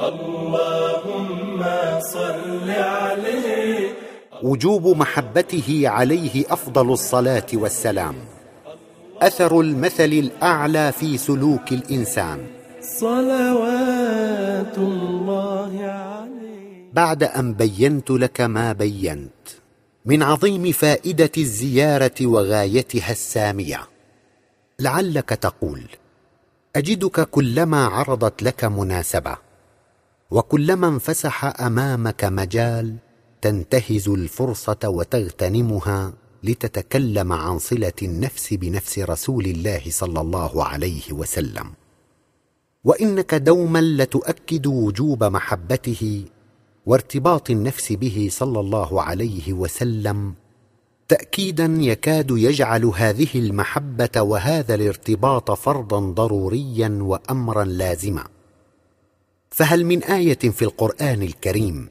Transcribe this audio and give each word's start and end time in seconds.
اللهم 0.00 1.64
صل 2.00 2.70
عليه. 2.70 3.88
وجوب 4.42 4.96
محبته 4.96 5.82
عليه 5.88 6.44
أفضل 6.48 6.92
الصلاة 6.92 7.46
والسلام. 7.52 8.14
أثر 9.22 9.60
المثل 9.60 10.04
الأعلى 10.04 10.92
في 10.92 11.18
سلوك 11.18 11.72
الإنسان. 11.72 12.46
صلوات 12.80 14.78
الله 14.78 15.84
عليه. 15.84 16.84
بعد 16.92 17.22
أن 17.22 17.54
بينت 17.54 18.10
لك 18.10 18.40
ما 18.40 18.72
بينت. 18.72 19.30
من 20.06 20.22
عظيم 20.22 20.72
فائدة 20.72 21.30
الزيارة 21.38 22.26
وغايتها 22.26 23.12
السامية. 23.12 23.80
لعلك 24.80 25.28
تقول 25.28 25.82
أجدك 26.76 27.20
كلما 27.20 27.86
عرضت 27.86 28.42
لك 28.42 28.64
مناسبة. 28.64 29.49
وكلما 30.30 30.88
انفسح 30.88 31.60
أمامك 31.60 32.24
مجال 32.24 32.96
تنتهز 33.42 34.08
الفرصة 34.08 34.78
وتغتنمها 34.84 36.12
لتتكلم 36.44 37.32
عن 37.32 37.58
صلة 37.58 37.92
النفس 38.02 38.54
بنفس 38.54 38.98
رسول 38.98 39.44
الله 39.44 39.82
صلى 39.88 40.20
الله 40.20 40.64
عليه 40.64 41.12
وسلم. 41.12 41.66
وإنك 42.84 43.34
دوما 43.34 43.78
لتؤكد 43.78 44.66
وجوب 44.66 45.24
محبته 45.24 46.24
وارتباط 46.86 47.50
النفس 47.50 47.92
به 47.92 48.28
صلى 48.30 48.60
الله 48.60 49.02
عليه 49.02 49.52
وسلم 49.52 50.34
تاكيدا 51.08 51.64
يكاد 51.78 52.30
يجعل 52.30 52.84
هذه 52.84 53.28
المحبة 53.34 54.22
وهذا 54.22 54.74
الارتباط 54.74 55.50
فرضا 55.50 56.00
ضروريا 56.00 56.98
وامرا 57.00 57.64
لازما. 57.64 58.24
فهل 59.50 59.84
من 59.84 60.02
آية 60.02 60.38
في 60.38 60.62
القرآن 60.62 61.22
الكريم 61.22 61.88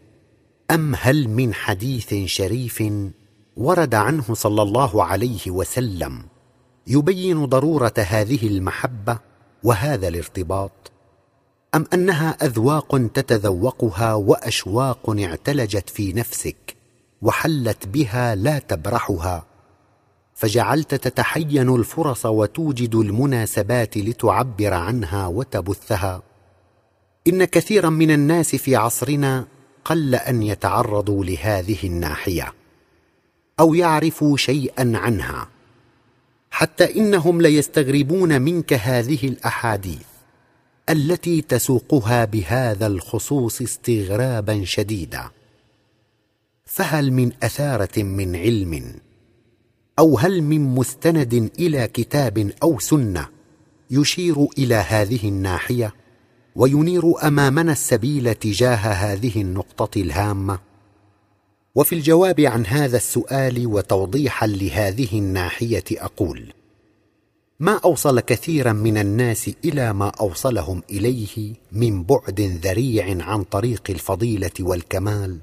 أم 0.71 0.95
هل 0.95 1.27
من 1.27 1.53
حديث 1.53 2.13
شريف 2.25 2.83
ورد 3.57 3.95
عنه 3.95 4.33
صلى 4.33 4.61
الله 4.61 5.03
عليه 5.03 5.51
وسلم 5.51 6.23
يبين 6.87 7.45
ضرورة 7.45 7.93
هذه 7.97 8.47
المحبة 8.47 9.19
وهذا 9.63 10.07
الارتباط؟ 10.07 10.91
أم 11.75 11.85
أنها 11.93 12.29
أذواق 12.29 13.07
تتذوقها 13.13 14.13
وأشواق 14.13 15.09
اعتلجت 15.09 15.89
في 15.89 16.13
نفسك 16.13 16.75
وحلت 17.21 17.87
بها 17.87 18.35
لا 18.35 18.59
تبرحها؟ 18.59 19.45
فجعلت 20.33 20.95
تتحين 20.95 21.75
الفرص 21.75 22.25
وتوجد 22.25 22.95
المناسبات 22.95 23.97
لتعبر 23.97 24.73
عنها 24.73 25.27
وتبثها؟ 25.27 26.28
إن 27.27 27.45
كثيرا 27.45 27.89
من 27.89 28.11
الناس 28.11 28.55
في 28.55 28.75
عصرنا 28.75 29.47
قل 29.85 30.15
أن 30.15 30.43
يتعرضوا 30.43 31.25
لهذه 31.25 31.77
الناحية 31.83 32.53
أو 33.59 33.73
يعرفوا 33.73 34.37
شيئا 34.37 34.91
عنها 34.95 35.49
حتى 36.51 36.95
إنهم 36.95 37.41
ليستغربون 37.41 38.41
منك 38.41 38.73
هذه 38.73 39.27
الأحاديث 39.27 40.09
التي 40.89 41.41
تسوقها 41.41 42.25
بهذا 42.25 42.87
الخصوص 42.87 43.61
استغرابا 43.61 44.65
شديدا. 44.65 45.29
فهل 46.65 47.11
من 47.11 47.31
أثارة 47.43 48.03
من 48.03 48.35
علم 48.35 48.95
أو 49.99 50.17
هل 50.17 50.41
من 50.41 50.61
مستند 50.61 51.51
إلى 51.59 51.87
كتاب 51.87 52.51
أو 52.63 52.79
سنة 52.79 53.27
يشير 53.91 54.47
إلى 54.57 54.75
هذه 54.75 55.27
الناحية؟ 55.27 55.93
وينير 56.59 57.27
أمامنا 57.27 57.71
السبيل 57.71 58.35
تجاه 58.35 58.75
هذه 58.75 59.41
النقطة 59.41 60.01
الهامة. 60.01 60.59
وفي 61.75 61.95
الجواب 61.95 62.39
عن 62.39 62.65
هذا 62.65 62.97
السؤال 62.97 63.67
وتوضيحا 63.67 64.47
لهذه 64.47 65.19
الناحية 65.19 65.83
أقول 65.91 66.53
ما 67.59 67.79
أوصل 67.85 68.19
كثيرا 68.19 68.73
من 68.73 68.97
الناس 68.97 69.51
إلى 69.65 69.93
ما 69.93 70.09
أوصلهم 70.09 70.83
إليه 70.89 71.53
من 71.71 72.03
بعد 72.03 72.41
ذريع 72.63 73.25
عن 73.25 73.43
طريق 73.43 73.83
الفضيلة 73.89 74.51
والكمال 74.59 75.39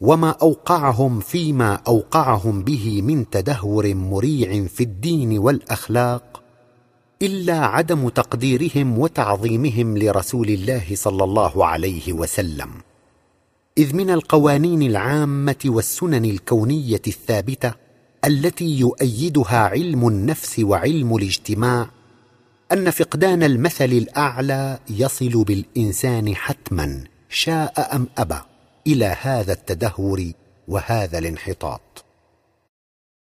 وما 0.00 0.30
أوقعهم 0.30 1.20
فيما 1.20 1.74
أوقعهم 1.74 2.62
به 2.62 3.02
من 3.02 3.30
تدهور 3.30 3.94
مريع 3.94 4.66
في 4.66 4.82
الدين 4.82 5.38
والأخلاق 5.38 6.29
إلا 7.22 7.66
عدم 7.66 8.08
تقديرهم 8.08 8.98
وتعظيمهم 8.98 9.98
لرسول 9.98 10.48
الله 10.48 10.84
صلى 10.94 11.24
الله 11.24 11.66
عليه 11.66 12.12
وسلم. 12.12 12.70
إذ 13.78 13.94
من 13.96 14.10
القوانين 14.10 14.82
العامة 14.82 15.56
والسنن 15.64 16.24
الكونية 16.24 17.02
الثابتة 17.06 17.72
التي 18.24 18.78
يؤيدها 18.78 19.58
علم 19.58 20.08
النفس 20.08 20.58
وعلم 20.58 21.16
الاجتماع 21.16 21.90
أن 22.72 22.90
فقدان 22.90 23.42
المثل 23.42 23.84
الأعلى 23.84 24.78
يصل 24.90 25.44
بالإنسان 25.44 26.36
حتما 26.36 27.04
شاء 27.28 27.96
أم 27.96 28.08
أبى 28.18 28.38
إلى 28.86 29.16
هذا 29.20 29.52
التدهور 29.52 30.32
وهذا 30.68 31.18
الانحطاط. 31.18 32.04